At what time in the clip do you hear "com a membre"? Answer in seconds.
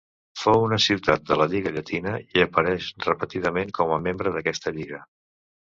3.81-4.37